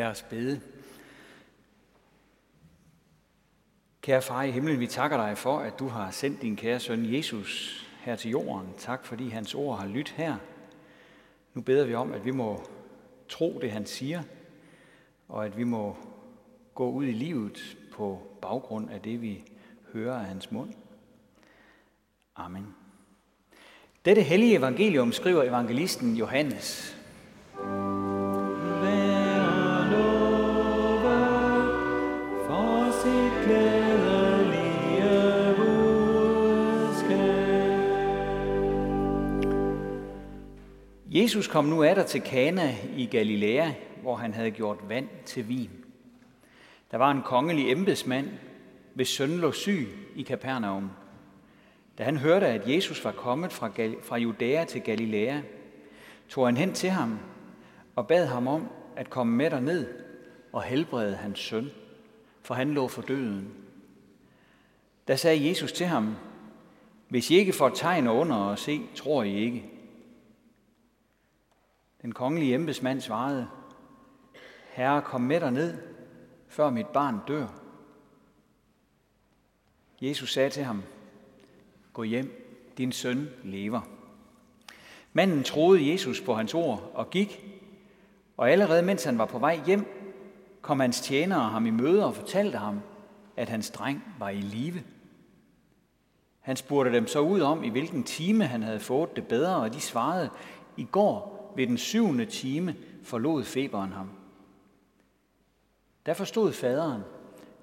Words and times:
Lad 0.00 0.08
os 0.08 0.22
bede. 0.22 0.60
Kære 4.00 4.22
far 4.22 4.42
i 4.42 4.50
himlen, 4.50 4.80
vi 4.80 4.86
takker 4.86 5.16
dig 5.16 5.38
for, 5.38 5.58
at 5.58 5.78
du 5.78 5.88
har 5.88 6.10
sendt 6.10 6.42
din 6.42 6.56
kære 6.56 6.80
søn 6.80 7.14
Jesus 7.14 7.84
her 8.00 8.16
til 8.16 8.30
jorden. 8.30 8.68
Tak 8.78 9.06
fordi 9.06 9.28
hans 9.28 9.54
ord 9.54 9.78
har 9.78 9.86
lyttet 9.86 10.14
her. 10.16 10.36
Nu 11.54 11.60
beder 11.60 11.86
vi 11.86 11.94
om, 11.94 12.12
at 12.12 12.24
vi 12.24 12.30
må 12.30 12.62
tro 13.28 13.58
det, 13.62 13.70
han 13.70 13.86
siger, 13.86 14.22
og 15.28 15.46
at 15.46 15.56
vi 15.56 15.64
må 15.64 15.96
gå 16.74 16.90
ud 16.90 17.04
i 17.04 17.12
livet 17.12 17.76
på 17.92 18.22
baggrund 18.42 18.90
af 18.90 19.00
det, 19.00 19.22
vi 19.22 19.44
hører 19.92 20.18
af 20.18 20.24
hans 20.24 20.50
mund. 20.50 20.72
Amen. 22.36 22.74
Dette 24.04 24.22
hellige 24.22 24.56
evangelium 24.56 25.12
skriver 25.12 25.42
evangelisten 25.42 26.16
Johannes. 26.16 26.99
Jesus 41.30 41.48
kom 41.48 41.64
nu 41.64 41.82
der 41.82 42.02
til 42.02 42.20
Kana 42.20 42.74
i 42.96 43.06
Galilea, 43.06 43.70
hvor 44.02 44.16
han 44.16 44.34
havde 44.34 44.50
gjort 44.50 44.78
vand 44.88 45.08
til 45.26 45.48
vin. 45.48 45.70
Der 46.90 46.96
var 46.96 47.10
en 47.10 47.22
kongelig 47.22 47.70
embedsmand, 47.70 48.28
hvis 48.94 49.08
søn 49.08 49.30
lå 49.30 49.52
syg 49.52 49.88
i 50.16 50.22
Kapernaum. 50.22 50.90
Da 51.98 52.04
han 52.04 52.16
hørte, 52.16 52.46
at 52.46 52.68
Jesus 52.68 53.04
var 53.04 53.12
kommet 53.12 53.52
fra, 53.52 53.70
fra 54.02 54.16
Judæa 54.16 54.64
til 54.64 54.80
Galilea, 54.80 55.40
tog 56.28 56.46
han 56.46 56.56
hen 56.56 56.72
til 56.72 56.90
ham 56.90 57.18
og 57.96 58.06
bad 58.06 58.26
ham 58.26 58.46
om 58.46 58.68
at 58.96 59.10
komme 59.10 59.36
med 59.36 59.60
ned 59.60 59.86
og 60.52 60.62
helbrede 60.62 61.16
hans 61.16 61.38
søn, 61.38 61.70
for 62.42 62.54
han 62.54 62.74
lå 62.74 62.88
for 62.88 63.02
døden. 63.02 63.54
Da 65.08 65.16
sagde 65.16 65.48
Jesus 65.48 65.72
til 65.72 65.86
ham, 65.86 66.16
hvis 67.08 67.30
I 67.30 67.34
ikke 67.34 67.52
får 67.52 67.68
tegn 67.68 68.08
under 68.08 68.36
og 68.36 68.58
se, 68.58 68.80
tror 68.94 69.22
I 69.22 69.34
ikke. 69.34 69.79
Den 72.02 72.12
kongelige 72.12 72.54
embedsmand 72.54 73.00
svarede, 73.00 73.48
Herre, 74.70 75.02
kom 75.02 75.20
med 75.20 75.40
dig 75.40 75.52
ned, 75.52 75.78
før 76.48 76.70
mit 76.70 76.86
barn 76.86 77.20
dør. 77.28 77.46
Jesus 80.00 80.32
sagde 80.32 80.50
til 80.50 80.64
ham, 80.64 80.82
Gå 81.92 82.02
hjem, 82.02 82.46
din 82.78 82.92
søn 82.92 83.28
lever. 83.44 83.80
Manden 85.12 85.44
troede 85.44 85.90
Jesus 85.90 86.20
på 86.20 86.34
hans 86.34 86.54
ord 86.54 86.90
og 86.94 87.10
gik, 87.10 87.44
og 88.36 88.50
allerede 88.50 88.82
mens 88.82 89.04
han 89.04 89.18
var 89.18 89.26
på 89.26 89.38
vej 89.38 89.60
hjem, 89.66 89.86
kom 90.60 90.80
hans 90.80 91.00
tjenere 91.00 91.50
ham 91.50 91.66
i 91.66 91.70
møde 91.70 92.06
og 92.06 92.14
fortalte 92.14 92.58
ham, 92.58 92.80
at 93.36 93.48
hans 93.48 93.70
dreng 93.70 94.04
var 94.18 94.28
i 94.28 94.40
live. 94.40 94.82
Han 96.40 96.56
spurgte 96.56 96.92
dem 96.92 97.06
så 97.06 97.20
ud 97.20 97.40
om, 97.40 97.64
i 97.64 97.68
hvilken 97.68 98.04
time 98.04 98.44
han 98.44 98.62
havde 98.62 98.80
fået 98.80 99.16
det 99.16 99.28
bedre, 99.28 99.56
og 99.56 99.74
de 99.74 99.80
svarede, 99.80 100.30
i 100.76 100.84
går 100.84 101.39
ved 101.56 101.66
den 101.66 101.78
syvende 101.78 102.26
time 102.26 102.76
forlod 103.02 103.44
feberen 103.44 103.92
ham. 103.92 104.10
Der 106.06 106.14
forstod 106.14 106.52
faderen, 106.52 107.02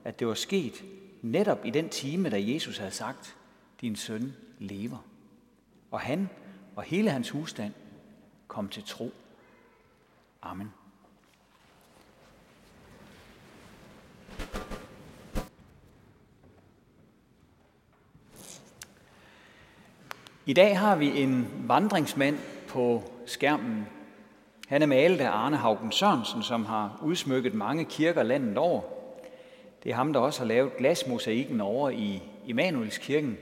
at 0.04 0.20
det 0.20 0.28
var 0.28 0.34
sket 0.34 0.84
netop 1.22 1.66
i 1.66 1.70
den 1.70 1.90
time, 1.90 2.30
da 2.30 2.42
Jesus 2.42 2.78
havde 2.78 2.92
sagt, 2.92 3.38
din 3.82 3.96
søn 3.96 4.34
lever. 4.60 4.98
Og 5.92 6.00
han 6.00 6.30
og 6.76 6.84
hele 6.84 7.10
hans 7.10 7.30
husstand 7.30 7.74
kom 8.48 8.70
til 8.70 8.84
tro. 8.84 9.12
Amen. 10.42 10.74
I 20.46 20.54
dag 20.54 20.80
har 20.80 20.96
vi 20.96 21.22
en 21.22 21.48
vandringsmand 21.68 22.38
på 22.68 23.04
skærmen. 23.28 23.88
Han 24.68 24.82
er 24.82 24.86
malet 24.86 25.22
af 25.22 25.30
Arne 25.30 25.58
Haugen 25.58 25.92
Sørensen, 25.92 26.44
som 26.44 26.66
har 26.66 27.00
udsmykket 27.04 27.54
mange 27.54 27.86
kirker 27.86 28.24
landet 28.24 28.58
over. 28.58 28.82
Det 29.84 29.92
er 29.92 29.96
ham, 29.96 30.14
der 30.14 30.20
også 30.20 30.40
har 30.40 30.48
lavet 30.48 30.78
glasmosaikken 30.78 31.62
over 31.62 31.90
i 31.90 32.22
Immanuelskirken. 32.46 33.38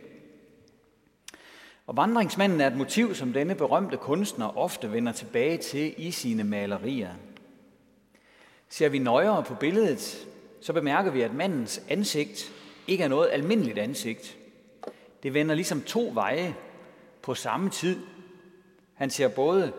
Og 1.88 1.98
vandringsmanden 1.98 2.62
er 2.62 2.68
et 2.68 2.78
motiv, 2.78 3.16
som 3.16 3.34
denne 3.34 3.56
berømte 3.56 3.98
kunstner 3.98 4.58
ofte 4.58 4.92
vender 4.92 5.12
tilbage 5.12 5.58
til 5.58 5.94
i 5.98 6.12
sine 6.12 6.44
malerier. 6.44 7.12
Ser 8.70 8.90
vi 8.90 9.00
nøjere 9.00 9.44
på 9.44 9.56
billedet, 9.56 10.28
så 10.62 10.74
bemærker 10.74 11.12
vi, 11.12 11.22
at 11.22 11.34
mandens 11.34 11.82
ansigt 11.90 12.52
ikke 12.88 13.04
er 13.04 13.08
noget 13.08 13.30
almindeligt 13.32 13.78
ansigt. 13.78 14.38
Det 15.24 15.34
vender 15.34 15.56
ligesom 15.56 15.82
to 15.82 16.12
veje 16.14 16.56
på 17.22 17.34
samme 17.36 17.70
tid 17.70 18.00
han 18.96 19.10
ser 19.10 19.28
både 19.28 19.74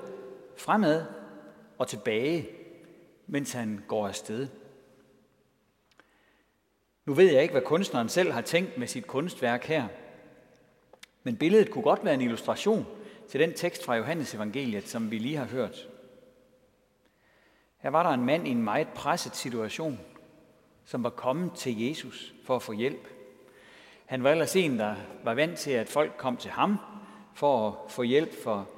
fremad 0.56 1.04
og 1.78 1.88
tilbage, 1.88 2.48
mens 3.26 3.52
han 3.52 3.84
går 3.88 4.08
afsted. 4.08 4.48
Nu 7.04 7.14
ved 7.14 7.32
jeg 7.32 7.42
ikke, 7.42 7.52
hvad 7.52 7.62
kunstneren 7.62 8.08
selv 8.08 8.32
har 8.32 8.40
tænkt 8.40 8.78
med 8.78 8.86
sit 8.86 9.06
kunstværk 9.06 9.64
her, 9.64 9.88
men 11.22 11.36
billedet 11.36 11.70
kunne 11.70 11.84
godt 11.84 12.04
være 12.04 12.14
en 12.14 12.20
illustration 12.20 12.86
til 13.28 13.40
den 13.40 13.52
tekst 13.52 13.84
fra 13.84 13.96
Johannes 13.96 14.34
evangeliet, 14.34 14.88
som 14.88 15.10
vi 15.10 15.18
lige 15.18 15.36
har 15.36 15.44
hørt. 15.44 15.88
Her 17.78 17.90
var 17.90 18.02
der 18.02 18.10
en 18.10 18.24
mand 18.24 18.48
i 18.48 18.50
en 18.50 18.62
meget 18.62 18.88
presset 18.88 19.36
situation, 19.36 20.00
som 20.84 21.04
var 21.04 21.10
kommet 21.10 21.52
til 21.52 21.88
Jesus 21.88 22.34
for 22.44 22.56
at 22.56 22.62
få 22.62 22.72
hjælp. 22.72 23.08
Han 24.06 24.24
var 24.24 24.30
ellers 24.30 24.56
en, 24.56 24.78
der 24.78 24.94
var 25.24 25.34
vant 25.34 25.58
til, 25.58 25.70
at 25.70 25.88
folk 25.88 26.12
kom 26.16 26.36
til 26.36 26.50
ham 26.50 26.78
for 27.34 27.68
at 27.68 27.90
få 27.90 28.02
hjælp 28.02 28.42
for 28.42 28.68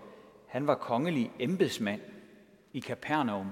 han 0.48 0.66
var 0.66 0.74
kongelig 0.74 1.32
embedsmand 1.38 2.00
i 2.72 2.80
Kapernaum. 2.80 3.50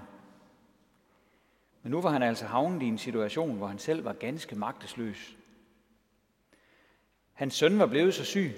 Men 1.83 1.91
nu 1.91 2.01
var 2.01 2.11
han 2.11 2.23
altså 2.23 2.47
havnet 2.47 2.83
i 2.83 2.87
en 2.87 2.99
situation, 2.99 3.57
hvor 3.57 3.67
han 3.67 3.79
selv 3.79 4.05
var 4.05 4.13
ganske 4.13 4.57
magtesløs. 4.57 5.37
Hans 7.33 7.55
søn 7.55 7.79
var 7.79 7.87
blevet 7.87 8.15
så 8.15 8.25
syg, 8.25 8.53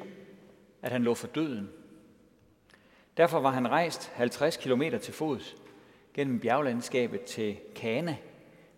at 0.82 0.92
han 0.92 1.02
lå 1.02 1.14
for 1.14 1.26
døden. 1.26 1.70
Derfor 3.16 3.40
var 3.40 3.50
han 3.50 3.70
rejst 3.70 4.08
50 4.14 4.56
km 4.56 4.82
til 5.02 5.14
fods 5.14 5.56
gennem 6.14 6.40
bjerglandskabet 6.40 7.22
til 7.22 7.58
Kana 7.74 8.16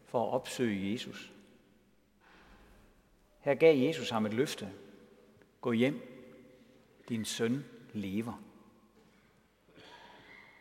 for 0.04 0.26
at 0.26 0.32
opsøge 0.32 0.92
Jesus. 0.92 1.32
Her 3.40 3.54
gav 3.54 3.76
Jesus 3.78 4.10
ham 4.10 4.26
et 4.26 4.34
løfte. 4.34 4.68
Gå 5.60 5.72
hjem, 5.72 6.00
din 7.08 7.24
søn 7.24 7.64
lever. 7.92 8.49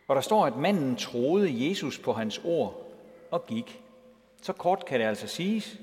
Og 0.09 0.16
der 0.16 0.22
står, 0.22 0.46
at 0.46 0.58
manden 0.58 0.96
troede 0.96 1.70
Jesus 1.70 2.00
på 2.00 2.14
hans 2.14 2.42
ord 2.44 2.92
og 3.31 3.46
gik. 3.46 3.81
Så 4.42 4.53
kort 4.53 4.86
kan 4.86 5.00
det 5.00 5.06
altså 5.06 5.28
siges. 5.28 5.80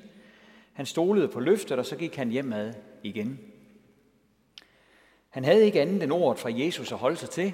Han 0.72 0.86
stolede 0.86 1.28
på 1.28 1.40
løftet, 1.40 1.78
og 1.78 1.86
så 1.86 1.96
gik 1.96 2.16
han 2.16 2.30
hjemad 2.30 2.74
igen. 3.02 3.40
Han 5.30 5.44
havde 5.44 5.64
ikke 5.64 5.80
andet 5.80 6.02
end 6.02 6.12
ordet 6.12 6.38
fra 6.38 6.50
Jesus 6.52 6.92
at 6.92 6.98
holde 6.98 7.16
sig 7.16 7.30
til, 7.30 7.52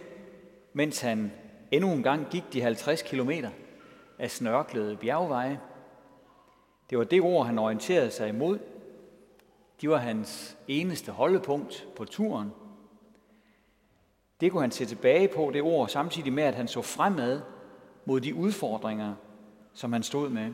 mens 0.72 1.00
han 1.00 1.32
endnu 1.70 1.92
en 1.92 2.02
gang 2.02 2.26
gik 2.30 2.44
de 2.52 2.60
50 2.60 3.02
kilometer 3.02 3.50
af 4.18 4.30
snørklede 4.30 4.96
bjergveje. 4.96 5.60
Det 6.90 6.98
var 6.98 7.04
det 7.04 7.20
ord, 7.20 7.46
han 7.46 7.58
orienterede 7.58 8.10
sig 8.10 8.28
imod. 8.28 8.58
De 9.80 9.88
var 9.88 9.96
hans 9.96 10.56
eneste 10.68 11.12
holdepunkt 11.12 11.88
på 11.96 12.04
turen– 12.04 12.50
det 14.42 14.52
kunne 14.52 14.62
han 14.62 14.70
se 14.70 14.86
tilbage 14.86 15.28
på, 15.28 15.50
det 15.54 15.62
ord, 15.62 15.88
samtidig 15.88 16.32
med, 16.32 16.42
at 16.42 16.54
han 16.54 16.68
så 16.68 16.82
fremad 16.82 17.40
mod 18.04 18.20
de 18.20 18.34
udfordringer, 18.34 19.14
som 19.74 19.92
han 19.92 20.02
stod 20.02 20.28
med. 20.28 20.52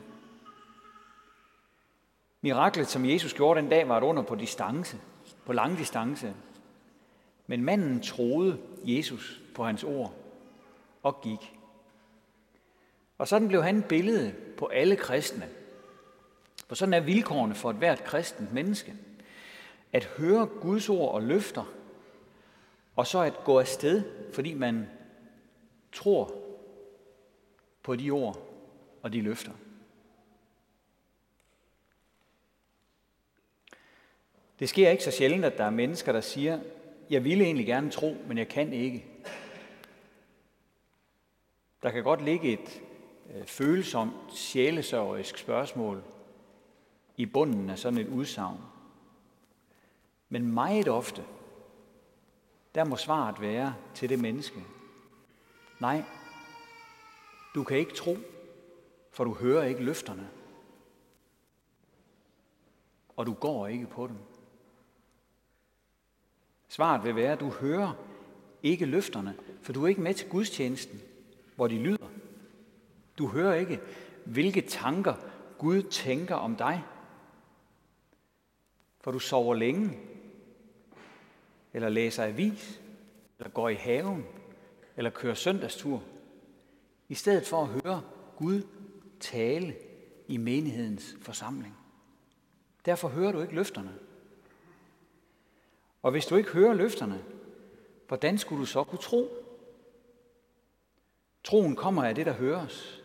Miraklet, 2.40 2.88
som 2.88 3.04
Jesus 3.04 3.34
gjorde 3.34 3.60
den 3.60 3.68
dag, 3.68 3.88
var 3.88 3.98
et 3.98 4.04
under 4.04 4.22
på 4.22 4.34
distance, 4.34 4.96
på 5.46 5.52
lang 5.52 5.78
distance. 5.78 6.34
Men 7.46 7.64
manden 7.64 8.00
troede 8.00 8.58
Jesus 8.84 9.40
på 9.54 9.64
hans 9.64 9.84
ord 9.84 10.14
og 11.02 11.20
gik. 11.20 11.58
Og 13.18 13.28
sådan 13.28 13.48
blev 13.48 13.62
han 13.62 13.76
et 13.76 13.84
billede 13.84 14.34
på 14.58 14.66
alle 14.66 14.96
kristne. 14.96 15.48
For 16.66 16.74
sådan 16.74 16.94
er 16.94 17.00
vilkårene 17.00 17.54
for 17.54 17.70
et 17.70 17.76
hvert 17.76 18.04
kristent 18.04 18.52
menneske. 18.52 18.94
At 19.92 20.04
høre 20.04 20.46
Guds 20.46 20.88
ord 20.88 21.14
og 21.14 21.22
løfter 21.22 21.64
og 22.98 23.06
så 23.06 23.20
at 23.20 23.44
gå 23.44 23.60
afsted, 23.60 24.02
fordi 24.32 24.54
man 24.54 24.88
tror 25.92 26.34
på 27.82 27.96
de 27.96 28.10
ord 28.10 28.38
og 29.02 29.12
de 29.12 29.20
løfter. 29.20 29.52
Det 34.58 34.68
sker 34.68 34.90
ikke 34.90 35.04
så 35.04 35.10
sjældent, 35.10 35.44
at 35.44 35.58
der 35.58 35.64
er 35.64 35.70
mennesker, 35.70 36.12
der 36.12 36.20
siger, 36.20 36.60
jeg 37.10 37.24
ville 37.24 37.44
egentlig 37.44 37.66
gerne 37.66 37.90
tro, 37.90 38.16
men 38.26 38.38
jeg 38.38 38.48
kan 38.48 38.72
ikke. 38.72 39.06
Der 41.82 41.90
kan 41.90 42.02
godt 42.02 42.24
ligge 42.24 42.52
et, 42.52 42.82
øh, 43.34 43.46
følsomt, 43.46 44.34
sjælesørgerisk 44.34 45.38
spørgsmål 45.38 46.02
i 47.16 47.26
bunden 47.26 47.70
af 47.70 47.78
sådan 47.78 47.98
et 47.98 48.08
udsagn. 48.08 48.60
Men 50.28 50.52
meget 50.52 50.88
ofte, 50.88 51.24
der 52.78 52.84
må 52.84 52.96
svaret 52.96 53.40
være 53.40 53.74
til 53.94 54.08
det 54.08 54.18
menneske. 54.18 54.64
Nej, 55.80 56.04
du 57.54 57.64
kan 57.64 57.78
ikke 57.78 57.94
tro, 57.94 58.16
for 59.10 59.24
du 59.24 59.34
hører 59.34 59.64
ikke 59.64 59.82
løfterne. 59.82 60.28
Og 63.16 63.26
du 63.26 63.32
går 63.32 63.66
ikke 63.66 63.86
på 63.86 64.06
dem. 64.06 64.16
Svaret 66.68 67.04
vil 67.04 67.16
være, 67.16 67.32
at 67.32 67.40
du 67.40 67.48
hører 67.48 67.92
ikke 68.62 68.86
løfterne, 68.86 69.36
for 69.62 69.72
du 69.72 69.84
er 69.84 69.88
ikke 69.88 70.00
med 70.00 70.14
til 70.14 70.28
gudstjenesten, 70.28 71.00
hvor 71.56 71.68
de 71.68 71.78
lyder. 71.78 72.08
Du 73.18 73.28
hører 73.28 73.54
ikke, 73.54 73.80
hvilke 74.24 74.60
tanker 74.60 75.14
Gud 75.58 75.82
tænker 75.82 76.34
om 76.34 76.56
dig. 76.56 76.84
For 79.00 79.10
du 79.10 79.18
sover 79.18 79.54
længe, 79.54 79.98
eller 81.78 81.88
læser 81.88 82.24
avis, 82.24 82.80
eller 83.38 83.50
går 83.50 83.68
i 83.68 83.74
haven, 83.74 84.26
eller 84.96 85.10
kører 85.10 85.34
søndagstur, 85.34 86.02
i 87.08 87.14
stedet 87.14 87.46
for 87.46 87.62
at 87.62 87.68
høre 87.68 88.02
Gud 88.36 88.62
tale 89.20 89.76
i 90.28 90.36
menighedens 90.36 91.16
forsamling. 91.20 91.76
Derfor 92.84 93.08
hører 93.08 93.32
du 93.32 93.40
ikke 93.40 93.54
løfterne. 93.54 93.94
Og 96.02 96.10
hvis 96.10 96.26
du 96.26 96.36
ikke 96.36 96.50
hører 96.50 96.74
løfterne, 96.74 97.24
hvordan 98.08 98.38
skulle 98.38 98.60
du 98.60 98.66
så 98.66 98.84
kunne 98.84 98.98
tro? 98.98 99.28
Troen 101.44 101.76
kommer 101.76 102.04
af 102.04 102.14
det, 102.14 102.26
der 102.26 102.32
høres, 102.32 103.02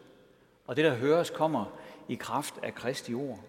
og 0.67 0.75
det, 0.75 0.85
der 0.85 0.95
høres, 0.95 1.29
kommer 1.29 1.79
i 2.07 2.15
kraft 2.15 2.59
af 2.63 2.75
Kristi 2.75 3.13
ord. 3.13 3.39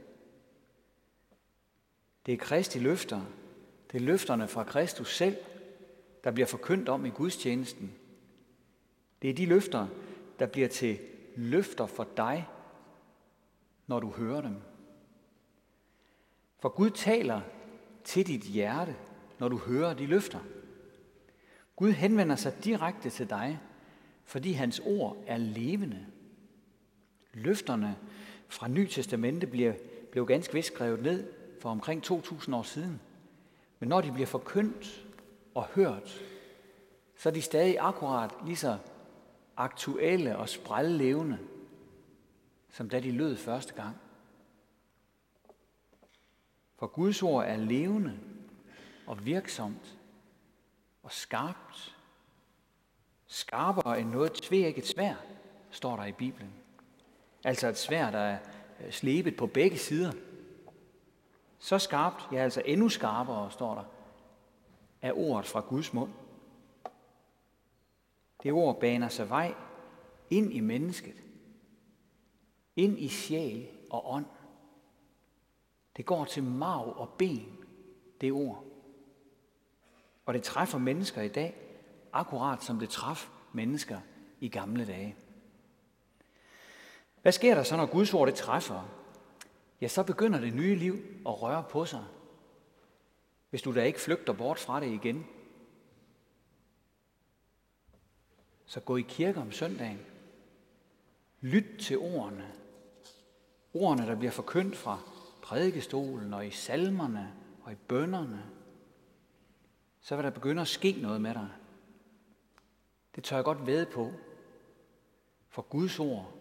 Det 2.26 2.34
er 2.34 2.38
Kristi 2.38 2.78
løfter, 2.78 3.20
det 3.94 4.00
er 4.00 4.04
løfterne 4.04 4.48
fra 4.48 4.64
Kristus 4.64 5.16
selv, 5.16 5.36
der 6.24 6.30
bliver 6.30 6.46
forkyndt 6.46 6.88
om 6.88 7.06
i 7.06 7.10
gudstjenesten. 7.10 7.94
Det 9.22 9.30
er 9.30 9.34
de 9.34 9.46
løfter, 9.46 9.86
der 10.38 10.46
bliver 10.46 10.68
til 10.68 10.98
løfter 11.36 11.86
for 11.86 12.08
dig, 12.16 12.48
når 13.86 14.00
du 14.00 14.10
hører 14.10 14.40
dem. 14.40 14.56
For 16.58 16.68
Gud 16.68 16.90
taler 16.90 17.40
til 18.04 18.26
dit 18.26 18.42
hjerte, 18.42 18.96
når 19.38 19.48
du 19.48 19.56
hører 19.56 19.94
de 19.94 20.06
løfter. 20.06 20.40
Gud 21.76 21.92
henvender 21.92 22.36
sig 22.36 22.64
direkte 22.64 23.10
til 23.10 23.30
dig, 23.30 23.60
fordi 24.24 24.52
hans 24.52 24.80
ord 24.84 25.16
er 25.26 25.36
levende. 25.36 26.06
Løfterne 27.32 27.96
fra 28.48 28.68
Ny 28.68 28.86
Testamente 28.86 29.46
blev, 29.46 29.74
blev 30.12 30.26
ganske 30.26 30.54
vist 30.54 30.74
skrevet 30.74 31.02
ned 31.02 31.32
for 31.60 31.70
omkring 31.70 32.12
2.000 32.12 32.54
år 32.54 32.62
siden. 32.62 33.00
Men 33.78 33.88
når 33.88 34.00
de 34.00 34.12
bliver 34.12 34.26
forkyndt 34.26 35.06
og 35.54 35.64
hørt, 35.64 36.22
så 37.16 37.28
er 37.28 37.32
de 37.32 37.42
stadig 37.42 37.76
akkurat 37.80 38.30
lige 38.44 38.56
så 38.56 38.78
aktuelle 39.56 40.36
og 40.36 40.48
sprællevende, 40.48 41.38
som 42.70 42.88
da 42.88 43.00
de 43.00 43.12
lød 43.12 43.36
første 43.36 43.74
gang. 43.74 43.96
For 46.76 46.86
Guds 46.86 47.22
ord 47.22 47.44
er 47.44 47.56
levende 47.56 48.18
og 49.06 49.26
virksomt 49.26 49.98
og 51.02 51.12
skarpt. 51.12 51.96
Skarpere 53.26 54.00
end 54.00 54.10
noget 54.10 54.32
tvækket 54.32 54.86
svær, 54.86 55.14
står 55.70 55.96
der 55.96 56.04
i 56.04 56.12
Bibelen. 56.12 56.52
Altså 57.44 57.68
et 57.68 57.78
svær, 57.78 58.10
der 58.10 58.18
er 58.18 58.38
slebet 58.90 59.36
på 59.36 59.46
begge 59.46 59.78
sider. 59.78 60.12
Så 61.64 61.78
skarpt, 61.78 62.32
ja 62.32 62.36
altså 62.36 62.62
endnu 62.64 62.88
skarpere, 62.88 63.50
står 63.50 63.74
der, 63.74 63.84
er 65.02 65.12
ordet 65.12 65.46
fra 65.46 65.60
Guds 65.60 65.92
mund. 65.92 66.12
Det 68.42 68.52
ord 68.52 68.80
baner 68.80 69.08
sig 69.08 69.28
vej 69.28 69.54
ind 70.30 70.52
i 70.52 70.60
mennesket, 70.60 71.14
ind 72.76 72.98
i 72.98 73.08
sjæl 73.08 73.68
og 73.90 74.12
ånd. 74.12 74.26
Det 75.96 76.06
går 76.06 76.24
til 76.24 76.42
marv 76.42 76.94
og 76.96 77.08
ben, 77.08 77.58
det 78.20 78.32
ord. 78.32 78.64
Og 80.26 80.34
det 80.34 80.42
træffer 80.42 80.78
mennesker 80.78 81.22
i 81.22 81.28
dag, 81.28 81.56
akkurat 82.12 82.62
som 82.62 82.78
det 82.78 82.88
traf 82.88 83.28
mennesker 83.52 84.00
i 84.40 84.48
gamle 84.48 84.86
dage. 84.86 85.16
Hvad 87.22 87.32
sker 87.32 87.54
der 87.54 87.62
så, 87.62 87.76
når 87.76 87.86
Guds 87.86 88.14
ord 88.14 88.26
det 88.26 88.34
træffer? 88.34 89.03
Ja, 89.80 89.88
så 89.88 90.02
begynder 90.02 90.40
det 90.40 90.54
nye 90.54 90.74
liv 90.74 90.94
at 91.26 91.42
røre 91.42 91.64
på 91.70 91.84
sig. 91.84 92.04
Hvis 93.50 93.62
du 93.62 93.74
da 93.74 93.82
ikke 93.82 94.00
flygter 94.00 94.32
bort 94.32 94.58
fra 94.58 94.80
det 94.80 94.86
igen. 94.86 95.26
Så 98.66 98.80
gå 98.80 98.96
i 98.96 99.04
kirke 99.08 99.40
om 99.40 99.52
søndagen. 99.52 100.00
Lyt 101.40 101.80
til 101.80 101.98
ordene. 101.98 102.52
Ordene, 103.74 104.06
der 104.06 104.14
bliver 104.14 104.30
forkyndt 104.30 104.76
fra 104.76 104.98
prædikestolen 105.42 106.34
og 106.34 106.46
i 106.46 106.50
salmerne 106.50 107.34
og 107.62 107.72
i 107.72 107.76
bønderne. 107.88 108.44
Så 110.00 110.16
vil 110.16 110.24
der 110.24 110.30
begynde 110.30 110.62
at 110.62 110.68
ske 110.68 110.92
noget 111.02 111.20
med 111.20 111.34
dig. 111.34 111.48
Det 113.14 113.24
tør 113.24 113.36
jeg 113.36 113.44
godt 113.44 113.66
ved 113.66 113.86
på. 113.86 114.12
For 115.48 115.62
Guds 115.62 115.98
ord 115.98 116.32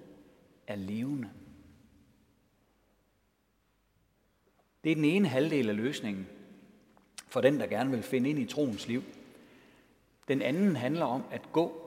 er 0.67 0.75
levende. 0.75 1.29
Det 4.83 4.91
er 4.91 4.95
den 4.95 5.05
ene 5.05 5.27
halvdel 5.27 5.69
af 5.69 5.75
løsningen 5.75 6.27
for 7.27 7.41
den, 7.41 7.59
der 7.59 7.67
gerne 7.67 7.91
vil 7.91 8.03
finde 8.03 8.29
ind 8.29 8.39
i 8.39 8.45
troens 8.45 8.87
liv. 8.87 9.03
Den 10.27 10.41
anden 10.41 10.75
handler 10.75 11.05
om 11.05 11.23
at 11.31 11.41
gå. 11.51 11.79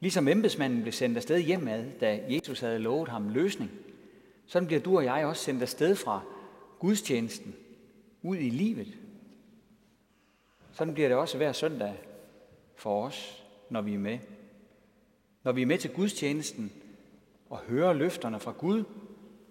Ligesom 0.00 0.28
embedsmanden 0.28 0.82
blev 0.82 0.92
sendt 0.92 1.16
afsted 1.16 1.40
hjemad, 1.40 1.84
da 2.00 2.20
Jesus 2.28 2.60
havde 2.60 2.78
lovet 2.78 3.08
ham 3.08 3.28
løsning, 3.28 3.70
sådan 4.46 4.66
bliver 4.66 4.80
du 4.80 4.96
og 4.96 5.04
jeg 5.04 5.26
også 5.26 5.44
sendt 5.44 5.62
afsted 5.62 5.96
fra 5.96 6.22
gudstjenesten 6.78 7.54
ud 8.22 8.36
i 8.36 8.50
livet. 8.50 8.98
Sådan 10.72 10.94
bliver 10.94 11.08
det 11.08 11.16
også 11.16 11.36
hver 11.36 11.52
søndag 11.52 11.94
for 12.76 13.04
os, 13.06 13.44
når 13.70 13.82
vi 13.82 13.94
er 13.94 13.98
med. 13.98 14.18
Når 15.44 15.52
vi 15.52 15.62
er 15.62 15.66
med 15.66 15.78
til 15.78 15.90
gudstjenesten 15.90 16.72
og 17.50 17.58
hører 17.58 17.92
løfterne 17.92 18.40
fra 18.40 18.52
Gud, 18.52 18.84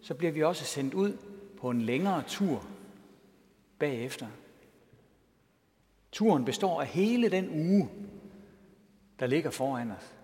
så 0.01 0.13
bliver 0.13 0.31
vi 0.31 0.43
også 0.43 0.65
sendt 0.65 0.93
ud 0.93 1.17
på 1.57 1.69
en 1.69 1.81
længere 1.81 2.23
tur 2.27 2.67
bagefter. 3.79 4.27
Turen 6.11 6.45
består 6.45 6.81
af 6.81 6.87
hele 6.87 7.29
den 7.31 7.49
uge, 7.49 7.89
der 9.19 9.27
ligger 9.27 9.49
foran 9.49 9.91
os. 9.91 10.15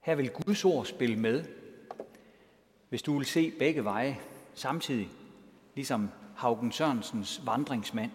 Her 0.00 0.14
vil 0.14 0.30
Guds 0.30 0.64
ord 0.64 0.84
spille 0.84 1.16
med, 1.16 1.44
hvis 2.88 3.02
du 3.02 3.16
vil 3.16 3.26
se 3.26 3.50
begge 3.58 3.84
veje 3.84 4.20
samtidig, 4.54 5.08
ligesom 5.74 6.10
Haugen 6.36 6.72
Sørensens 6.72 7.46
vandringsmand. 7.46 8.10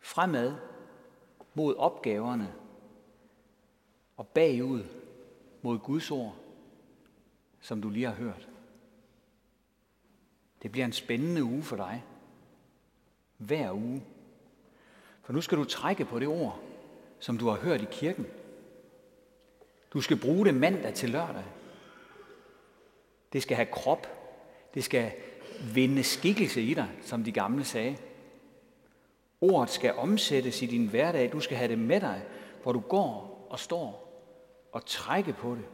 Fremad 0.00 0.54
mod 1.54 1.74
opgaverne 1.76 2.54
og 4.16 4.28
bagud 4.28 4.84
mod 5.62 5.78
Guds 5.78 6.10
ord, 6.10 6.36
som 7.60 7.82
du 7.82 7.88
lige 7.90 8.06
har 8.06 8.14
hørt. 8.14 8.51
Det 10.62 10.72
bliver 10.72 10.84
en 10.84 10.92
spændende 10.92 11.44
uge 11.44 11.62
for 11.62 11.76
dig. 11.76 12.04
Hver 13.36 13.72
uge. 13.72 14.02
For 15.22 15.32
nu 15.32 15.40
skal 15.40 15.58
du 15.58 15.64
trække 15.64 16.04
på 16.04 16.18
det 16.18 16.28
ord, 16.28 16.60
som 17.20 17.38
du 17.38 17.48
har 17.48 17.56
hørt 17.56 17.82
i 17.82 17.86
kirken. 17.90 18.26
Du 19.92 20.00
skal 20.00 20.20
bruge 20.20 20.46
det 20.46 20.54
mandag 20.54 20.94
til 20.94 21.10
lørdag. 21.10 21.44
Det 23.32 23.42
skal 23.42 23.56
have 23.56 23.66
krop. 23.72 24.06
Det 24.74 24.84
skal 24.84 25.12
vinde 25.74 26.02
skikkelse 26.02 26.62
i 26.62 26.74
dig, 26.74 26.88
som 27.02 27.24
de 27.24 27.32
gamle 27.32 27.64
sagde. 27.64 27.96
Ordet 29.40 29.70
skal 29.70 29.94
omsættes 29.94 30.62
i 30.62 30.66
din 30.66 30.86
hverdag. 30.86 31.32
Du 31.32 31.40
skal 31.40 31.56
have 31.56 31.68
det 31.68 31.78
med 31.78 32.00
dig, 32.00 32.24
hvor 32.62 32.72
du 32.72 32.80
går 32.80 33.46
og 33.50 33.58
står 33.58 34.08
og 34.72 34.86
trække 34.86 35.32
på 35.32 35.54
det. 35.54 35.64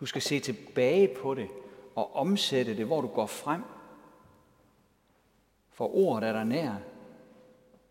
Du 0.00 0.06
skal 0.06 0.22
se 0.22 0.40
tilbage 0.40 1.14
på 1.22 1.34
det 1.34 1.48
og 1.94 2.16
omsætte 2.16 2.76
det, 2.76 2.86
hvor 2.86 3.00
du 3.00 3.08
går 3.08 3.26
frem 3.26 3.62
for 5.76 5.94
ordet 5.94 6.28
er 6.28 6.32
der 6.32 6.44
nær 6.44 6.74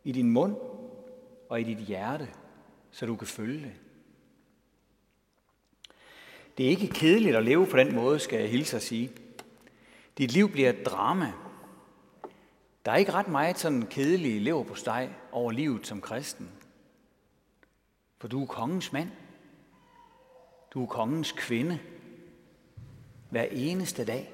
i 0.03 0.11
din 0.11 0.31
mund 0.31 0.55
og 1.49 1.61
i 1.61 1.63
dit 1.63 1.77
hjerte, 1.77 2.27
så 2.91 3.05
du 3.05 3.15
kan 3.15 3.27
følge 3.27 3.61
det. 3.61 3.73
Det 6.57 6.65
er 6.65 6.69
ikke 6.69 6.87
kedeligt 6.87 7.35
at 7.35 7.43
leve 7.43 7.67
på 7.67 7.77
den 7.77 7.95
måde, 7.95 8.19
skal 8.19 8.39
jeg 8.39 8.49
hilse 8.49 8.75
at 8.75 8.81
sige. 8.81 9.11
Dit 10.17 10.31
liv 10.31 10.51
bliver 10.51 10.69
et 10.69 10.85
drama. 10.85 11.33
Der 12.85 12.91
er 12.91 12.95
ikke 12.95 13.13
ret 13.13 13.27
meget 13.27 13.59
sådan 13.59 13.81
kedelig 13.81 14.41
lever 14.41 14.63
på 14.63 14.75
steg 14.75 15.09
over 15.31 15.51
livet 15.51 15.87
som 15.87 16.01
kristen. 16.01 16.51
For 18.17 18.27
du 18.27 18.41
er 18.41 18.47
kongens 18.47 18.93
mand. 18.93 19.09
Du 20.71 20.83
er 20.83 20.87
kongens 20.87 21.31
kvinde. 21.31 21.79
Hver 23.29 23.43
eneste 23.43 24.05
dag. 24.05 24.33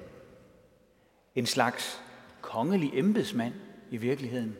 En 1.34 1.46
slags 1.46 2.02
kongelig 2.42 2.90
embedsmand 2.94 3.54
i 3.90 3.96
virkeligheden. 3.96 4.56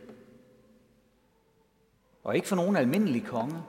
Og 2.25 2.37
ikke 2.37 2.49
for 2.49 2.57
nogen 2.57 2.77
almindelig 2.77 3.25
konge, 3.25 3.62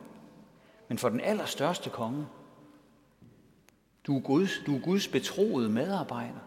men 0.87 0.97
for 0.97 1.09
den 1.09 1.19
allerstørste 1.19 1.89
konge. 1.89 2.27
Du 4.07 4.17
er 4.17 4.21
Guds, 4.21 4.61
du 4.65 4.75
er 4.75 4.81
Guds 4.81 5.07
betroede 5.07 5.69
medarbejder. 5.69 6.39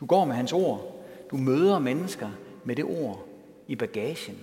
Du 0.00 0.06
går 0.06 0.24
med 0.24 0.34
hans 0.34 0.52
ord. 0.52 1.04
Du 1.30 1.36
møder 1.36 1.78
mennesker 1.78 2.30
med 2.64 2.76
det 2.76 2.84
ord 2.84 3.26
i 3.66 3.76
bagagen. 3.76 4.38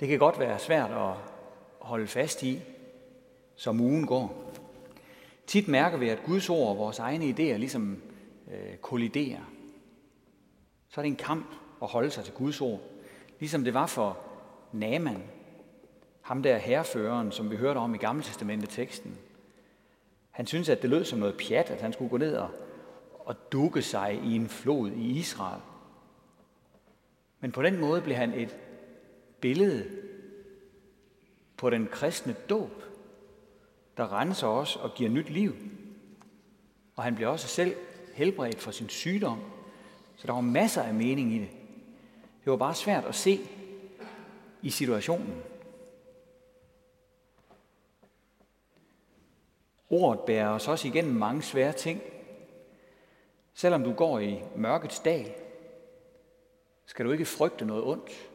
Det 0.00 0.08
kan 0.08 0.18
godt 0.18 0.38
være 0.38 0.58
svært 0.58 0.90
at 0.90 1.14
holde 1.80 2.06
fast 2.06 2.42
i, 2.42 2.60
som 3.56 3.80
ugen 3.80 4.06
går. 4.06 4.49
Tit 5.50 5.68
mærker 5.68 5.98
vi, 5.98 6.08
at 6.08 6.22
Guds 6.26 6.50
ord 6.50 6.68
og 6.68 6.78
vores 6.78 6.98
egne 6.98 7.24
idéer 7.24 7.56
ligesom 7.56 8.02
øh, 8.52 8.76
kolliderer. 8.76 9.40
Så 10.88 11.00
er 11.00 11.02
det 11.02 11.10
en 11.10 11.16
kamp 11.16 11.46
at 11.82 11.88
holde 11.88 12.10
sig 12.10 12.24
til 12.24 12.34
Guds 12.34 12.60
ord. 12.60 12.80
Ligesom 13.38 13.64
det 13.64 13.74
var 13.74 13.86
for 13.86 14.18
Naaman, 14.72 15.22
ham 16.22 16.42
der 16.42 16.58
herreføreren, 16.58 17.32
som 17.32 17.50
vi 17.50 17.56
hørte 17.56 17.78
om 17.78 17.94
i 17.94 17.98
Gamle 17.98 18.22
Testamentet 18.22 18.68
teksten. 18.68 19.18
Han 20.30 20.46
synes, 20.46 20.68
at 20.68 20.82
det 20.82 20.90
lød 20.90 21.04
som 21.04 21.18
noget 21.18 21.36
pjat, 21.48 21.70
at 21.70 21.80
han 21.80 21.92
skulle 21.92 22.10
gå 22.10 22.16
ned 22.16 22.36
og, 22.36 22.50
og 23.18 23.52
dukke 23.52 23.82
sig 23.82 24.20
i 24.24 24.36
en 24.36 24.48
flod 24.48 24.90
i 24.90 25.18
Israel. 25.18 25.60
Men 27.40 27.52
på 27.52 27.62
den 27.62 27.80
måde 27.80 28.02
blev 28.02 28.16
han 28.16 28.34
et 28.34 28.56
billede 29.40 29.86
på 31.56 31.70
den 31.70 31.88
kristne 31.92 32.36
dåb, 32.50 32.82
der 34.00 34.12
renser 34.12 34.46
os 34.46 34.76
og 34.76 34.94
giver 34.94 35.10
nyt 35.10 35.30
liv. 35.30 35.56
Og 36.96 37.02
han 37.02 37.14
bliver 37.14 37.28
også 37.28 37.48
selv 37.48 37.76
helbredt 38.14 38.60
for 38.60 38.70
sin 38.70 38.88
sygdom. 38.88 39.40
Så 40.16 40.26
der 40.26 40.32
var 40.32 40.40
masser 40.40 40.82
af 40.82 40.94
mening 40.94 41.32
i 41.32 41.38
det. 41.38 41.48
Det 42.44 42.50
var 42.50 42.56
bare 42.56 42.74
svært 42.74 43.04
at 43.04 43.14
se 43.14 43.40
i 44.62 44.70
situationen. 44.70 45.42
Ordet 49.90 50.20
bærer 50.20 50.48
os 50.48 50.68
også 50.68 50.88
igennem 50.88 51.14
mange 51.14 51.42
svære 51.42 51.72
ting. 51.72 52.00
Selvom 53.54 53.84
du 53.84 53.92
går 53.92 54.18
i 54.18 54.42
mørkets 54.56 54.98
dal, 54.98 55.34
skal 56.86 57.06
du 57.06 57.10
ikke 57.10 57.24
frygte 57.24 57.64
noget 57.64 57.84
ondt. 57.84 58.30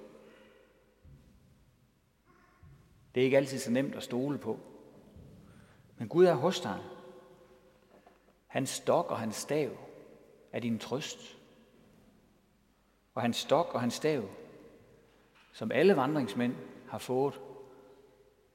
Det 3.15 3.21
er 3.21 3.25
ikke 3.25 3.37
altid 3.37 3.59
så 3.59 3.71
nemt 3.71 3.95
at 3.95 4.03
stole 4.03 4.37
på. 4.37 4.59
Men 5.97 6.07
Gud 6.07 6.25
er 6.25 6.33
hos 6.33 6.59
dig. 6.59 6.79
Hans 8.47 8.69
stok 8.69 9.11
og 9.11 9.19
hans 9.19 9.35
stav 9.35 9.69
er 10.51 10.59
din 10.59 10.79
trøst. 10.79 11.37
Og 13.13 13.21
hans 13.21 13.37
stok 13.37 13.73
og 13.73 13.81
hans 13.81 13.93
stav, 13.93 14.23
som 15.53 15.71
alle 15.71 15.95
vandringsmænd 15.95 16.55
har 16.89 16.97
fået 16.97 17.41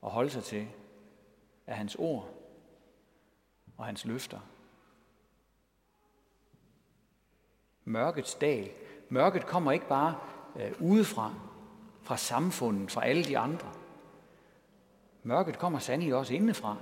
at 0.02 0.10
holde 0.10 0.30
sig 0.30 0.44
til, 0.44 0.68
er 1.66 1.74
hans 1.74 1.94
ord 1.94 2.28
og 3.76 3.84
hans 3.86 4.04
løfter. 4.04 4.40
Mørkets 7.84 8.34
dal. 8.34 8.70
Mørket 9.08 9.46
kommer 9.46 9.72
ikke 9.72 9.88
bare 9.88 10.18
øh, 10.56 10.72
udefra, 10.80 11.34
fra 12.02 12.16
samfundet, 12.16 12.90
fra 12.90 13.04
alle 13.04 13.24
de 13.24 13.38
andre. 13.38 13.72
Mørket 15.22 15.58
kommer 15.58 15.78
sandelig 15.78 16.14
også 16.14 16.34
indefra, 16.34 16.76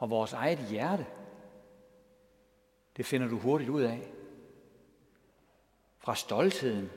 fra 0.00 0.06
vores 0.06 0.32
eget 0.32 0.58
hjerte. 0.58 1.06
Det 2.96 3.06
finder 3.06 3.28
du 3.28 3.38
hurtigt 3.38 3.70
ud 3.70 3.82
af. 3.82 4.12
Fra 5.98 6.14
stoltheden, 6.14 6.90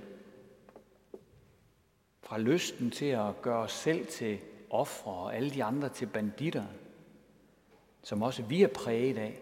fra 2.22 2.38
lysten 2.38 2.91
til 2.91 3.05
at 3.05 3.41
gøre 3.41 3.60
os 3.60 3.72
selv 3.72 4.07
til 4.07 4.39
ofre 4.69 5.12
og 5.12 5.36
alle 5.36 5.50
de 5.50 5.63
andre 5.63 5.89
til 5.89 6.05
banditter, 6.05 6.65
som 8.03 8.22
også 8.22 8.43
vi 8.43 8.63
er 8.63 8.67
præget 8.67 9.17
af. 9.17 9.39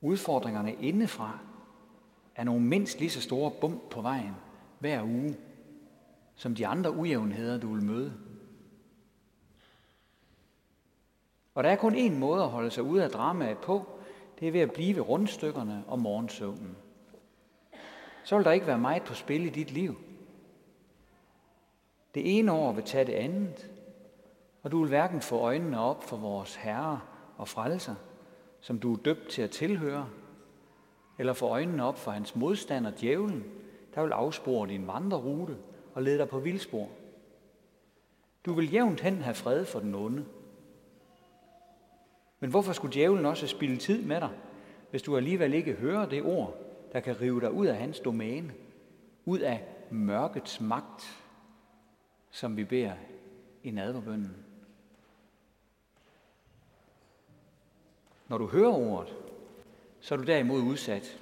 Udfordringerne 0.00 0.74
indefra 0.74 1.38
er 2.34 2.44
nogle 2.44 2.64
mindst 2.64 2.98
lige 2.98 3.10
så 3.10 3.20
store 3.20 3.50
bump 3.60 3.90
på 3.90 4.02
vejen 4.02 4.34
hver 4.78 5.02
uge 5.02 5.36
som 6.34 6.54
de 6.54 6.66
andre 6.66 6.96
ujævnheder, 6.96 7.58
du 7.58 7.74
vil 7.74 7.82
møde. 7.82 8.27
Og 11.58 11.64
der 11.64 11.70
er 11.70 11.76
kun 11.76 11.94
én 11.94 12.12
måde 12.12 12.42
at 12.42 12.48
holde 12.48 12.70
sig 12.70 12.82
ude 12.82 13.04
af 13.04 13.10
dramaet 13.10 13.58
på, 13.58 13.86
det 14.40 14.48
er 14.48 14.52
ved 14.52 14.60
at 14.60 14.72
blive 14.72 14.96
ved 14.96 15.08
rundstykkerne 15.08 15.84
og 15.86 15.98
morgensøvnen. 15.98 16.76
Så 18.24 18.36
vil 18.36 18.44
der 18.44 18.52
ikke 18.52 18.66
være 18.66 18.78
meget 18.78 19.02
på 19.02 19.14
spil 19.14 19.46
i 19.46 19.48
dit 19.48 19.70
liv. 19.70 19.94
Det 22.14 22.38
ene 22.38 22.52
år 22.52 22.72
vil 22.72 22.84
tage 22.84 23.04
det 23.04 23.12
andet, 23.12 23.70
og 24.62 24.70
du 24.70 24.80
vil 24.80 24.88
hverken 24.88 25.20
få 25.20 25.38
øjnene 25.38 25.80
op 25.80 26.04
for 26.04 26.16
vores 26.16 26.56
Herre 26.56 27.00
og 27.36 27.48
frelser, 27.48 27.94
som 28.60 28.78
du 28.78 28.92
er 28.92 28.96
døbt 28.96 29.28
til 29.28 29.42
at 29.42 29.50
tilhøre, 29.50 30.08
eller 31.18 31.32
få 31.32 31.46
øjnene 31.46 31.84
op 31.84 31.98
for 31.98 32.10
hans 32.10 32.36
modstander, 32.36 32.92
djævlen, 33.00 33.44
der 33.94 34.02
vil 34.02 34.12
afspore 34.12 34.68
din 34.68 34.86
vandrerute 34.86 35.56
og 35.94 36.02
lede 36.02 36.18
dig 36.18 36.28
på 36.28 36.38
vildspor. 36.38 36.88
Du 38.46 38.52
vil 38.52 38.72
jævnt 38.72 39.00
hen 39.00 39.22
have 39.22 39.34
fred 39.34 39.64
for 39.64 39.80
den 39.80 39.94
onde. 39.94 40.24
Men 42.40 42.50
hvorfor 42.50 42.72
skulle 42.72 42.94
djævlen 42.94 43.26
også 43.26 43.46
spille 43.46 43.76
tid 43.76 44.02
med 44.02 44.20
dig, 44.20 44.30
hvis 44.90 45.02
du 45.02 45.16
alligevel 45.16 45.54
ikke 45.54 45.72
hører 45.72 46.06
det 46.06 46.22
ord, 46.22 46.54
der 46.92 47.00
kan 47.00 47.20
rive 47.20 47.40
dig 47.40 47.52
ud 47.52 47.66
af 47.66 47.76
hans 47.76 48.00
domæne, 48.00 48.54
ud 49.24 49.38
af 49.38 49.68
mørkets 49.90 50.60
magt, 50.60 51.24
som 52.30 52.56
vi 52.56 52.64
beder 52.64 52.94
i 53.62 53.70
nadverbønden? 53.70 54.44
Når 58.28 58.38
du 58.38 58.46
hører 58.46 58.72
ordet, 58.72 59.16
så 60.00 60.14
er 60.14 60.18
du 60.18 60.24
derimod 60.24 60.62
udsat. 60.62 61.20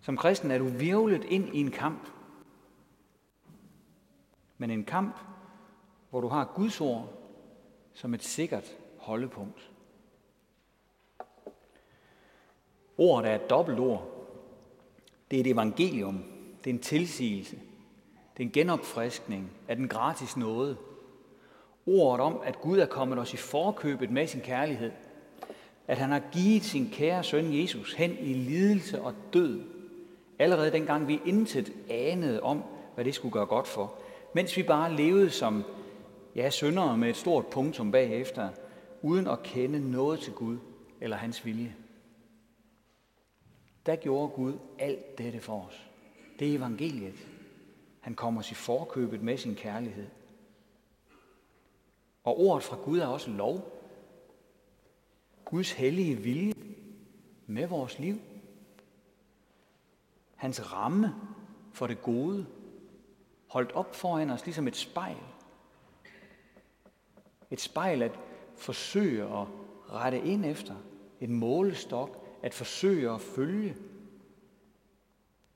Som 0.00 0.16
kristen 0.16 0.50
er 0.50 0.58
du 0.58 0.64
virvlet 0.64 1.24
ind 1.24 1.54
i 1.54 1.60
en 1.60 1.70
kamp, 1.70 2.08
men 4.58 4.70
en 4.70 4.84
kamp, 4.84 5.16
hvor 6.10 6.20
du 6.20 6.28
har 6.28 6.52
Guds 6.54 6.80
ord 6.80 7.12
som 7.94 8.14
et 8.14 8.22
sikkert 8.22 8.76
holdepunkt. 8.98 9.71
Ordet 12.98 13.30
er 13.30 13.34
et 13.34 13.50
dobbeltord. 13.50 14.08
Det 15.30 15.36
er 15.36 15.40
et 15.40 15.50
evangelium. 15.50 16.24
Det 16.64 16.70
er 16.70 16.74
en 16.74 16.80
tilsigelse. 16.80 17.56
Det 18.36 18.42
er 18.42 18.46
en 18.46 18.52
genopfriskning 18.52 19.50
af 19.68 19.76
den 19.76 19.88
gratis 19.88 20.36
nåde. 20.36 20.76
Ordet 21.86 22.20
om, 22.20 22.40
at 22.44 22.60
Gud 22.60 22.78
er 22.78 22.86
kommet 22.86 23.18
os 23.18 23.34
i 23.34 23.36
forkøbet 23.36 24.10
med 24.10 24.26
sin 24.26 24.40
kærlighed. 24.40 24.90
At 25.88 25.98
han 25.98 26.10
har 26.10 26.22
givet 26.32 26.64
sin 26.64 26.90
kære 26.92 27.24
søn 27.24 27.60
Jesus 27.62 27.94
hen 27.94 28.16
i 28.20 28.32
lidelse 28.32 29.02
og 29.02 29.14
død. 29.32 29.62
Allerede 30.38 30.72
dengang 30.72 31.08
vi 31.08 31.20
intet 31.26 31.72
anede 31.90 32.42
om, 32.42 32.62
hvad 32.94 33.04
det 33.04 33.14
skulle 33.14 33.32
gøre 33.32 33.46
godt 33.46 33.66
for 33.66 33.94
mens 34.32 34.56
vi 34.56 34.62
bare 34.62 34.96
levede 34.96 35.30
som 35.30 35.64
ja, 36.36 36.50
syndere 36.50 36.98
med 36.98 37.08
et 37.08 37.16
stort 37.16 37.46
punktum 37.46 37.92
bagefter, 37.92 38.48
uden 39.02 39.26
at 39.26 39.42
kende 39.42 39.90
noget 39.90 40.20
til 40.20 40.32
Gud 40.32 40.58
eller 41.00 41.16
hans 41.16 41.44
vilje. 41.44 41.74
Der 43.86 43.96
gjorde 43.96 44.28
Gud 44.28 44.58
alt 44.78 45.18
dette 45.18 45.40
for 45.40 45.66
os. 45.66 45.90
Det 46.38 46.50
er 46.50 46.58
evangeliet. 46.58 47.28
Han 48.00 48.14
kommer 48.14 48.40
os 48.40 48.50
i 48.50 48.54
forkøbet 48.54 49.22
med 49.22 49.36
sin 49.36 49.54
kærlighed. 49.54 50.06
Og 52.24 52.40
ordet 52.40 52.62
fra 52.62 52.76
Gud 52.76 52.98
er 52.98 53.06
også 53.06 53.30
lov. 53.30 53.82
Guds 55.44 55.72
hellige 55.72 56.16
vilje 56.16 56.54
med 57.46 57.66
vores 57.66 57.98
liv. 57.98 58.18
Hans 60.36 60.72
ramme 60.72 61.14
for 61.72 61.86
det 61.86 62.02
gode 62.02 62.46
holdt 63.46 63.72
op 63.72 63.94
foran 63.94 64.30
os, 64.30 64.44
ligesom 64.44 64.68
et 64.68 64.76
spejl. 64.76 65.16
Et 67.50 67.60
spejl 67.60 68.02
at 68.02 68.18
forsøge 68.56 69.22
at 69.22 69.46
rette 69.90 70.20
ind 70.20 70.44
efter. 70.44 70.74
En 71.20 71.32
målestok 71.32 72.21
at 72.42 72.54
forsøge 72.54 73.10
at 73.10 73.20
følge. 73.20 73.76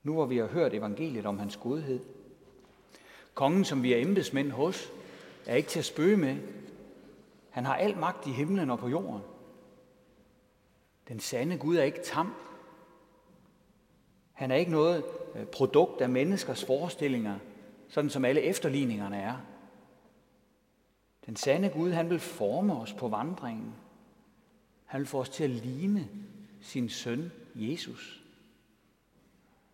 Nu 0.03 0.13
hvor 0.13 0.25
vi 0.25 0.37
har 0.37 0.47
hørt 0.47 0.73
evangeliet 0.73 1.25
om 1.25 1.39
hans 1.39 1.57
godhed. 1.57 1.99
Kongen, 3.33 3.65
som 3.65 3.83
vi 3.83 3.93
er 3.93 3.97
embedsmænd 3.97 4.51
hos, 4.51 4.91
er 5.45 5.55
ikke 5.55 5.69
til 5.69 5.79
at 5.79 5.85
spøge 5.85 6.17
med. 6.17 6.37
Han 7.49 7.65
har 7.65 7.75
al 7.75 7.97
magt 7.97 8.27
i 8.27 8.31
himlen 8.31 8.69
og 8.69 8.79
på 8.79 8.87
jorden. 8.87 9.21
Den 11.07 11.19
sande 11.19 11.57
Gud 11.57 11.75
er 11.75 11.83
ikke 11.83 12.03
tam. 12.03 12.33
Han 14.33 14.51
er 14.51 14.55
ikke 14.55 14.71
noget 14.71 15.03
øh, 15.35 15.45
produkt 15.45 16.01
af 16.01 16.09
menneskers 16.09 16.65
forestillinger 16.65 17.39
sådan 17.87 18.09
som 18.09 18.25
alle 18.25 18.41
efterligningerne 18.41 19.17
er. 19.17 19.37
Den 21.25 21.35
sande 21.35 21.69
Gud, 21.69 21.91
han 21.91 22.09
vil 22.09 22.19
forme 22.19 22.79
os 22.79 22.93
på 22.93 23.07
vandringen. 23.07 23.75
Han 24.85 24.99
vil 24.99 25.07
få 25.07 25.19
os 25.19 25.29
til 25.29 25.43
at 25.43 25.49
ligne 25.49 26.09
sin 26.67 26.89
søn, 26.89 27.31
Jesus. 27.55 28.23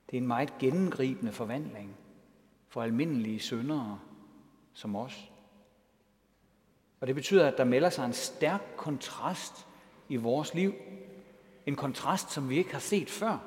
Det 0.09 0.17
er 0.17 0.21
en 0.21 0.27
meget 0.27 0.57
gennemgribende 0.59 1.31
forvandling 1.31 1.95
for 2.67 2.81
almindelige 2.81 3.39
syndere 3.39 3.99
som 4.73 4.95
os. 4.95 5.31
Og 6.99 7.07
det 7.07 7.15
betyder, 7.15 7.47
at 7.47 7.57
der 7.57 7.63
melder 7.63 7.89
sig 7.89 8.05
en 8.05 8.13
stærk 8.13 8.61
kontrast 8.77 9.67
i 10.09 10.15
vores 10.15 10.53
liv. 10.53 10.73
En 11.65 11.75
kontrast, 11.75 12.31
som 12.31 12.49
vi 12.49 12.57
ikke 12.57 12.71
har 12.71 12.79
set 12.79 13.09
før. 13.09 13.37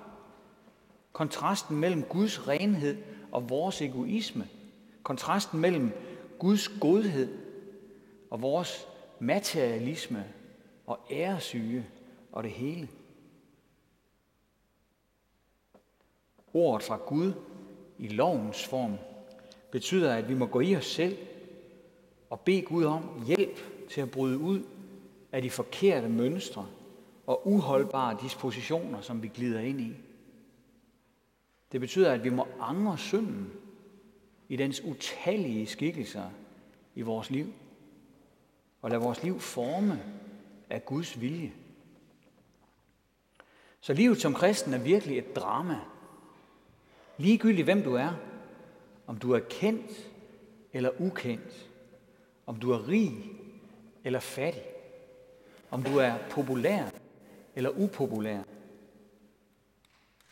Kontrasten 1.12 1.76
mellem 1.76 2.02
Guds 2.02 2.48
renhed 2.48 3.02
og 3.32 3.50
vores 3.50 3.82
egoisme. 3.82 4.48
Kontrasten 5.02 5.60
mellem 5.60 5.92
Guds 6.38 6.68
godhed 6.68 7.38
og 8.30 8.42
vores 8.42 8.86
materialisme 9.18 10.32
og 10.86 10.98
æresyge 11.10 11.86
og 12.32 12.42
det 12.42 12.52
hele. 12.52 12.88
Ordet 16.56 16.86
fra 16.86 16.96
Gud 16.96 17.32
i 17.98 18.08
lovens 18.08 18.66
form 18.66 18.96
betyder, 19.70 20.14
at 20.14 20.28
vi 20.28 20.34
må 20.34 20.46
gå 20.46 20.60
i 20.60 20.76
os 20.76 20.86
selv 20.86 21.18
og 22.30 22.40
bede 22.40 22.62
Gud 22.62 22.84
om 22.84 23.22
hjælp 23.26 23.58
til 23.90 24.00
at 24.00 24.10
bryde 24.10 24.38
ud 24.38 24.62
af 25.32 25.42
de 25.42 25.50
forkerte 25.50 26.08
mønstre 26.08 26.66
og 27.26 27.48
uholdbare 27.48 28.18
dispositioner, 28.22 29.00
som 29.00 29.22
vi 29.22 29.28
glider 29.28 29.60
ind 29.60 29.80
i. 29.80 29.92
Det 31.72 31.80
betyder, 31.80 32.12
at 32.12 32.24
vi 32.24 32.30
må 32.30 32.46
angre 32.60 32.98
synden 32.98 33.52
i 34.48 34.56
dens 34.56 34.84
utallige 34.84 35.66
skikkelser 35.66 36.30
i 36.94 37.02
vores 37.02 37.30
liv, 37.30 37.52
og 38.82 38.90
lade 38.90 39.02
vores 39.02 39.22
liv 39.22 39.40
forme 39.40 40.02
af 40.70 40.84
Guds 40.84 41.20
vilje. 41.20 41.52
Så 43.80 43.92
livet 43.92 44.20
som 44.20 44.34
kristen 44.34 44.74
er 44.74 44.78
virkelig 44.78 45.18
et 45.18 45.36
drama. 45.36 45.80
Ligegyldigt 47.18 47.64
hvem 47.64 47.82
du 47.82 47.94
er, 47.94 48.12
om 49.06 49.18
du 49.18 49.32
er 49.32 49.40
kendt 49.50 50.12
eller 50.72 51.00
ukendt, 51.00 51.70
om 52.46 52.56
du 52.56 52.72
er 52.72 52.88
rig 52.88 53.12
eller 54.04 54.20
fattig, 54.20 54.62
om 55.70 55.82
du 55.82 55.98
er 55.98 56.18
populær 56.30 56.90
eller 57.54 57.70
upopulær, 57.70 58.42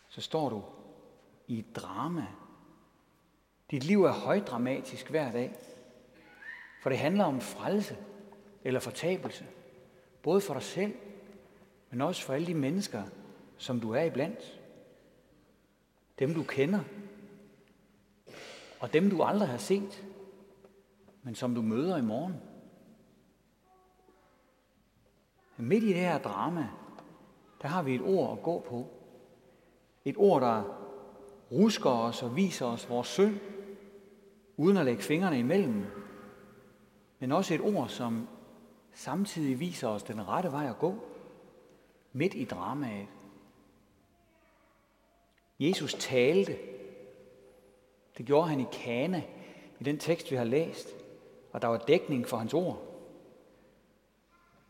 så 0.08 0.20
står 0.20 0.48
du 0.48 0.62
i 1.48 1.58
et 1.58 1.76
drama. 1.76 2.26
Dit 3.70 3.84
liv 3.84 4.04
er 4.04 4.12
højdramatisk 4.12 5.10
hver 5.10 5.32
dag, 5.32 5.52
for 6.82 6.90
det 6.90 6.98
handler 6.98 7.24
om 7.24 7.40
frelse 7.40 7.96
eller 8.64 8.80
fortabelse, 8.80 9.46
både 10.22 10.40
for 10.40 10.54
dig 10.54 10.62
selv, 10.62 10.94
men 11.90 12.00
også 12.00 12.22
for 12.22 12.32
alle 12.32 12.46
de 12.46 12.54
mennesker, 12.54 13.02
som 13.56 13.80
du 13.80 13.90
er 13.90 14.02
iblandt. 14.02 14.60
Dem 16.18 16.34
du 16.34 16.42
kender, 16.42 16.80
og 18.80 18.92
dem 18.92 19.10
du 19.10 19.22
aldrig 19.22 19.48
har 19.48 19.58
set, 19.58 20.04
men 21.22 21.34
som 21.34 21.54
du 21.54 21.62
møder 21.62 21.96
i 21.96 22.02
morgen. 22.02 22.34
Midt 25.56 25.84
i 25.84 25.88
det 25.88 25.96
her 25.96 26.18
drama, 26.18 26.68
der 27.62 27.68
har 27.68 27.82
vi 27.82 27.94
et 27.94 28.02
ord 28.02 28.32
at 28.38 28.42
gå 28.42 28.60
på. 28.68 28.86
Et 30.04 30.14
ord, 30.18 30.40
der 30.40 30.62
rusker 31.52 31.90
os 31.90 32.22
og 32.22 32.36
viser 32.36 32.66
os 32.66 32.88
vores 32.88 33.08
synd, 33.08 33.40
uden 34.56 34.76
at 34.76 34.84
lægge 34.84 35.02
fingrene 35.02 35.38
imellem. 35.38 35.84
Men 37.18 37.32
også 37.32 37.54
et 37.54 37.60
ord, 37.60 37.88
som 37.88 38.28
samtidig 38.92 39.60
viser 39.60 39.88
os 39.88 40.02
den 40.02 40.28
rette 40.28 40.52
vej 40.52 40.66
at 40.66 40.78
gå, 40.78 40.94
midt 42.12 42.34
i 42.34 42.44
dramaet. 42.44 43.06
Jesus 45.68 45.94
talte. 45.94 46.58
Det 48.18 48.26
gjorde 48.26 48.48
han 48.48 48.60
i 48.60 48.66
Kana, 48.72 49.22
i 49.80 49.84
den 49.84 49.98
tekst, 49.98 50.30
vi 50.30 50.36
har 50.36 50.44
læst. 50.44 50.88
Og 51.52 51.62
der 51.62 51.68
var 51.68 51.78
dækning 51.78 52.28
for 52.28 52.36
hans 52.36 52.54
ord. 52.54 52.82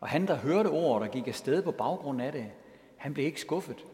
Og 0.00 0.09
han, 0.09 0.26
der 0.26 0.35
hørte 0.35 0.68
ord, 0.68 1.00
der 1.00 1.09
gik 1.09 1.28
afsted 1.28 1.62
på 1.62 1.72
baggrund 1.72 2.22
af 2.22 2.33
det, 2.33 2.50
han 2.96 3.14
blev 3.14 3.26
ikke 3.26 3.40
skuffet. 3.40 3.87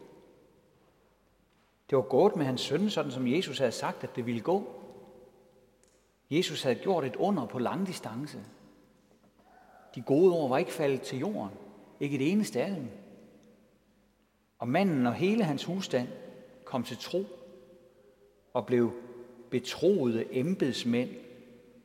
Det 1.89 1.95
var 1.95 2.01
gået 2.01 2.35
med 2.35 2.45
hans 2.45 2.61
søn, 2.61 2.89
sådan 2.89 3.11
som 3.11 3.27
Jesus 3.27 3.57
havde 3.59 3.71
sagt, 3.71 4.03
at 4.03 4.15
det 4.15 4.25
ville 4.25 4.41
gå. 4.41 4.81
Jesus 6.31 6.63
havde 6.63 6.75
gjort 6.75 7.05
et 7.05 7.15
under 7.15 7.45
på 7.45 7.59
lang 7.59 7.87
distance. 7.87 8.39
De 9.95 10.01
gode 10.01 10.33
ord 10.33 10.49
var 10.49 10.57
ikke 10.57 10.73
faldet 10.73 11.01
til 11.01 11.19
jorden. 11.19 11.57
Ikke 11.99 12.15
et 12.15 12.31
eneste 12.31 12.63
af 12.63 12.75
dem. 12.75 12.87
Og 14.59 14.67
manden 14.67 15.07
og 15.07 15.13
hele 15.13 15.43
hans 15.43 15.63
husstand 15.63 16.07
kom 16.71 16.83
til 16.83 16.97
tro 16.97 17.25
og 18.53 18.65
blev 18.65 18.91
betroede 19.49 20.37
embedsmænd 20.37 21.09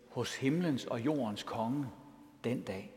hos 0.08 0.36
himlens 0.36 0.84
og 0.84 1.00
jordens 1.00 1.42
konge 1.42 1.86
den 2.44 2.62
dag. 2.62 2.92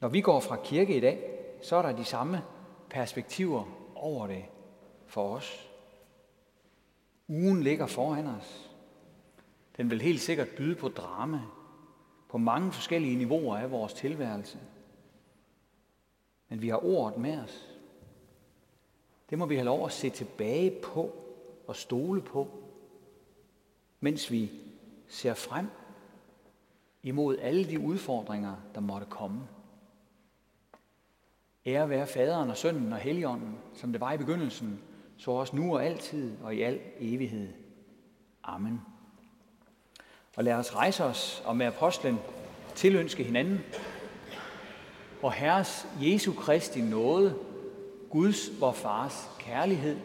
Når 0.00 0.08
vi 0.08 0.20
går 0.20 0.40
fra 0.40 0.56
kirke 0.64 0.96
i 0.96 1.00
dag, 1.00 1.44
så 1.62 1.76
er 1.76 1.82
der 1.82 1.96
de 1.96 2.04
samme 2.04 2.42
perspektiver 2.90 3.64
over 3.94 4.26
det 4.26 4.44
for 5.06 5.36
os. 5.36 5.70
Ugen 7.28 7.62
ligger 7.62 7.86
foran 7.86 8.26
os. 8.26 8.70
Den 9.76 9.90
vil 9.90 10.00
helt 10.00 10.20
sikkert 10.20 10.48
byde 10.56 10.74
på 10.74 10.88
drama, 10.88 11.40
på 12.28 12.38
mange 12.38 12.72
forskellige 12.72 13.16
niveauer 13.16 13.56
af 13.56 13.70
vores 13.70 13.92
tilværelse. 13.92 14.58
Men 16.48 16.62
vi 16.62 16.68
har 16.68 16.84
ordet 16.84 17.18
med 17.18 17.40
os. 17.40 17.75
Det 19.30 19.38
må 19.38 19.46
vi 19.46 19.54
have 19.54 19.64
lov 19.64 19.86
at 19.86 19.92
se 19.92 20.10
tilbage 20.10 20.70
på 20.82 21.14
og 21.66 21.76
stole 21.76 22.22
på, 22.22 22.48
mens 24.00 24.30
vi 24.30 24.50
ser 25.08 25.34
frem 25.34 25.66
imod 27.02 27.38
alle 27.38 27.64
de 27.64 27.80
udfordringer, 27.80 28.56
der 28.74 28.80
måtte 28.80 29.06
komme. 29.10 29.48
Ære 31.66 31.90
være 31.90 32.06
faderen 32.06 32.50
og 32.50 32.56
sønnen 32.56 32.92
og 32.92 32.98
helligånden, 32.98 33.58
som 33.74 33.92
det 33.92 34.00
var 34.00 34.12
i 34.12 34.16
begyndelsen, 34.16 34.82
så 35.16 35.30
også 35.30 35.56
nu 35.56 35.74
og 35.74 35.84
altid 35.84 36.36
og 36.42 36.54
i 36.54 36.62
al 36.62 36.80
evighed. 36.98 37.48
Amen. 38.42 38.80
Og 40.36 40.44
lad 40.44 40.54
os 40.54 40.74
rejse 40.74 41.04
os 41.04 41.42
og 41.44 41.56
med 41.56 41.66
apostlen 41.66 42.18
tilønske 42.74 43.24
hinanden. 43.24 43.60
Og 45.22 45.32
Herres 45.32 45.86
Jesu 46.00 46.32
Kristi 46.32 46.80
nåde, 46.80 47.38
Guds, 48.10 48.60
vor 48.60 48.72
Fars 48.72 49.28
kærlighed 49.38 49.96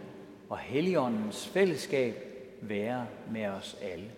og 0.50 0.58
Helligåndens 0.58 1.48
fællesskab 1.48 2.16
være 2.62 3.06
med 3.32 3.46
os 3.46 3.78
alle. 3.82 4.12